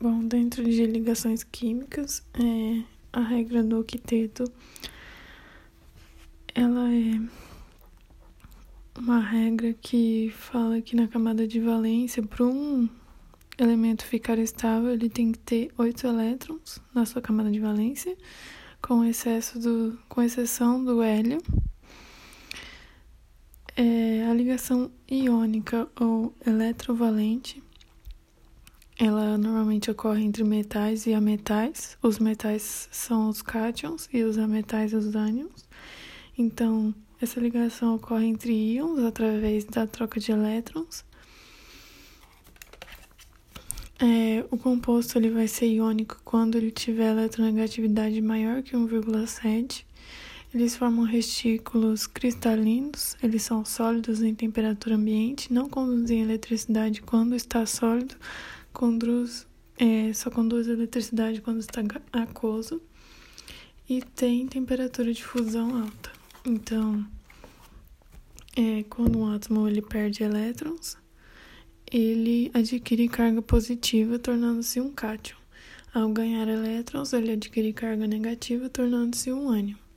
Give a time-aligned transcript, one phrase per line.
[0.00, 4.44] Bom, dentro de ligações químicas, é, a regra do octeto
[6.54, 7.20] ela é
[8.96, 12.88] uma regra que fala que na camada de valência, para um
[13.58, 18.16] elemento ficar estável, ele tem que ter oito elétrons na sua camada de valência,
[18.80, 21.42] com excesso do, com exceção do hélio.
[23.76, 27.60] É, a ligação iônica ou eletrovalente
[28.98, 31.96] ela normalmente ocorre entre metais e ametais.
[32.02, 35.64] Os metais são os cátions e os ametais os ânions.
[36.36, 41.04] Então, essa ligação ocorre entre íons através da troca de elétrons.
[44.00, 49.84] É, o composto ele vai ser iônico quando ele tiver eletronegatividade maior que 1,7.
[50.54, 57.66] Eles formam retículos cristalinos, eles são sólidos em temperatura ambiente, não conduzem eletricidade quando está
[57.66, 58.16] sólido,
[58.78, 59.44] conduz,
[59.76, 61.82] é, só conduz eletricidade quando está
[62.12, 62.80] aquoso
[63.88, 66.12] e tem temperatura de fusão alta.
[66.46, 67.04] Então,
[68.56, 70.96] é, quando um átomo ele perde elétrons,
[71.90, 75.36] ele adquire carga positiva, tornando-se um cátion.
[75.92, 79.87] Ao ganhar elétrons, ele adquire carga negativa, tornando-se um ânion.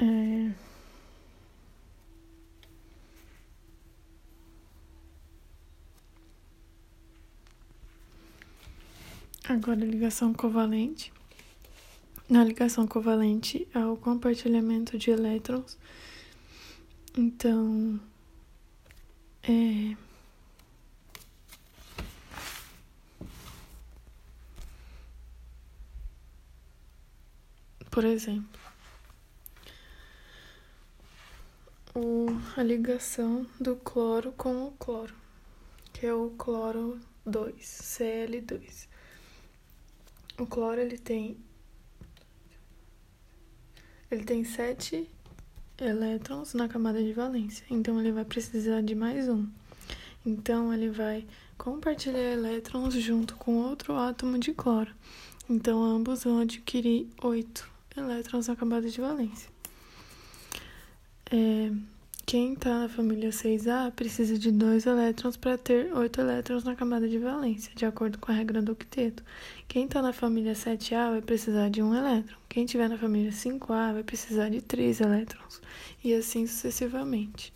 [0.00, 0.52] É...
[9.48, 11.12] Agora, ligação covalente.
[12.28, 15.76] Na ligação covalente há o compartilhamento de elétrons.
[17.16, 18.00] Então,
[19.42, 19.96] é.
[27.90, 28.60] Por exemplo,
[31.94, 32.26] o,
[32.56, 35.14] a ligação do cloro com o cloro,
[35.92, 38.88] que é o cloro 2, Cl2.
[40.38, 41.36] O cloro ele tem
[44.10, 45.08] ele tem sete
[45.78, 49.46] elétrons na camada de valência, então ele vai precisar de mais um.
[50.26, 54.92] Então ele vai compartilhar elétrons junto com outro átomo de cloro.
[55.48, 59.48] Então ambos vão adquirir oito elétrons na camada de valência.
[61.30, 61.70] É,
[62.30, 67.08] quem está na família 6A precisa de dois elétrons para ter oito elétrons na camada
[67.08, 69.24] de valência, de acordo com a regra do octeto.
[69.66, 72.36] Quem está na família 7A vai precisar de um elétron.
[72.48, 75.60] Quem estiver na família 5A vai precisar de três elétrons.
[76.04, 77.52] E assim sucessivamente.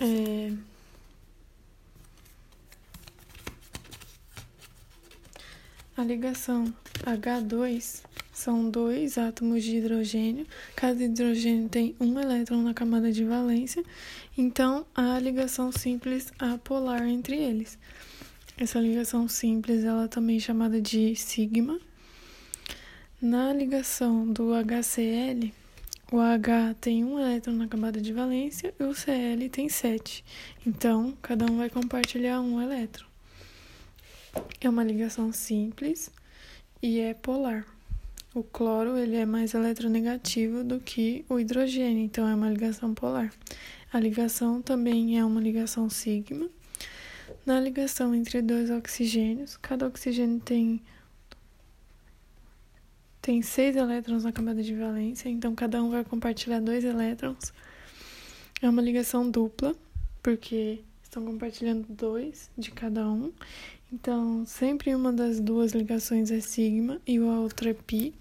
[0.00, 0.52] É...
[5.96, 6.74] A ligação
[7.04, 10.46] H2 são dois átomos de hidrogênio.
[10.74, 13.82] Cada hidrogênio tem um elétron na camada de valência,
[14.36, 17.78] então há ligação simples apolar entre eles.
[18.58, 21.80] Essa ligação simples ela também é chamada de sigma.
[23.20, 25.50] Na ligação do HCl,
[26.12, 30.24] o H tem um elétron na camada de valência e o Cl tem sete.
[30.66, 33.06] Então, cada um vai compartilhar um elétron.
[34.60, 36.10] É uma ligação simples
[36.82, 37.73] e é polar.
[38.34, 43.32] O cloro ele é mais eletronegativo do que o hidrogênio, então é uma ligação polar.
[43.92, 46.50] A ligação também é uma ligação sigma.
[47.46, 50.82] Na ligação entre dois oxigênios, cada oxigênio tem
[53.22, 57.54] tem seis elétrons na camada de valência, então cada um vai compartilhar dois elétrons.
[58.60, 59.74] É uma ligação dupla,
[60.22, 63.32] porque estão compartilhando dois de cada um.
[63.94, 68.12] Então, sempre uma das duas ligações é sigma e a outra é pi.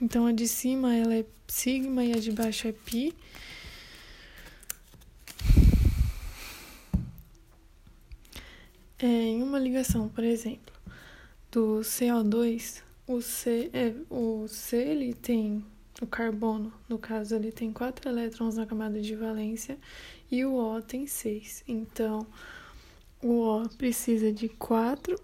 [0.00, 3.14] Então, a de cima ela é sigma e a de baixo é pi.
[8.98, 10.74] É, em uma ligação, por exemplo,
[11.52, 15.64] do CO2, o C, é, o C ele tem
[16.02, 19.78] o carbono, no caso, ele tem quatro elétrons na camada de valência
[20.28, 21.62] e o O tem seis.
[21.68, 22.26] Então,
[23.24, 25.18] o O precisa de 4,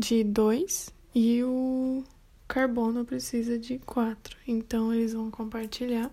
[0.00, 2.02] de 2 e o
[2.48, 4.38] carbono precisa de 4.
[4.48, 6.10] Então eles vão compartilhar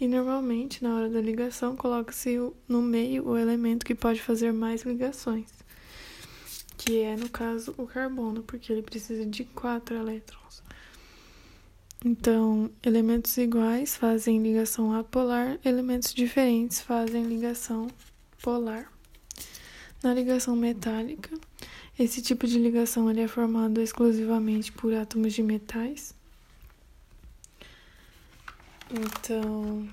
[0.00, 2.38] e normalmente na hora da ligação coloca-se
[2.68, 5.50] no meio o elemento que pode fazer mais ligações,
[6.78, 10.62] que é no caso o carbono, porque ele precisa de 4 elétrons.
[12.04, 17.88] Então, elementos iguais fazem ligação apolar, elementos diferentes fazem ligação
[18.40, 18.95] polar.
[20.06, 21.36] Na ligação metálica,
[21.98, 26.14] esse tipo de ligação ele é formado exclusivamente por átomos de metais.
[28.88, 29.88] Então,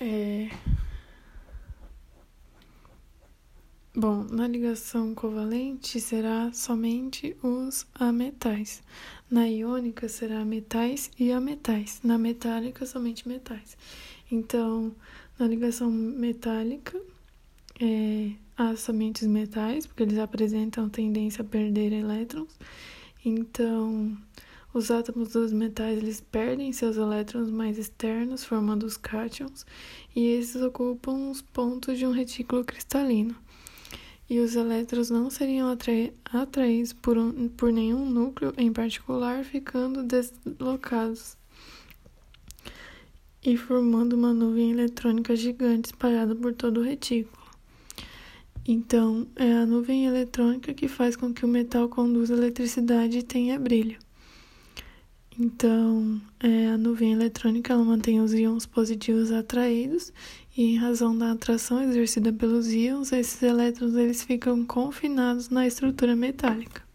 [0.00, 0.55] é
[3.98, 8.82] Bom, na ligação covalente será somente os ametais.
[9.30, 12.00] Na iônica será metais e ametais.
[12.04, 13.74] Na metálica, somente metais.
[14.30, 14.94] Então,
[15.38, 17.00] na ligação metálica,
[17.80, 22.54] é, há somente os metais, porque eles apresentam tendência a perder elétrons.
[23.24, 24.14] Então,
[24.74, 29.64] os átomos dos metais eles perdem seus elétrons mais externos, formando os cátions,
[30.14, 33.34] e esses ocupam os pontos de um retículo cristalino
[34.28, 40.02] e os elétrons não seriam atrai atraídos por, um, por nenhum núcleo em particular, ficando
[40.02, 41.36] deslocados
[43.44, 47.46] e formando uma nuvem eletrônica gigante espalhada por todo o retículo.
[48.66, 53.56] Então, é a nuvem eletrônica que faz com que o metal conduza eletricidade e tenha
[53.60, 54.05] brilho.
[55.38, 60.10] Então, é, a nuvem eletrônica ela mantém os íons positivos atraídos
[60.56, 66.16] e em razão da atração exercida pelos íons, esses elétrons eles ficam confinados na estrutura
[66.16, 66.85] metálica.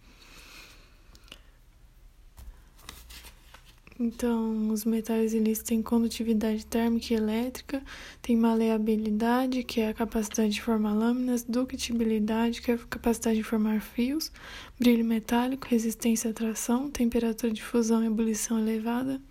[4.00, 7.84] Então, os metais eles têm condutividade térmica e elétrica,
[8.22, 13.44] têm maleabilidade, que é a capacidade de formar lâminas, ductibilidade, que é a capacidade de
[13.44, 14.32] formar fios,
[14.80, 19.22] brilho metálico, resistência à atração, temperatura de fusão e ebulição elevada.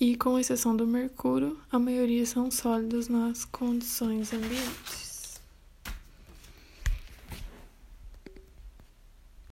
[0.00, 5.09] E com exceção do mercúrio, a maioria são sólidos nas condições ambientes.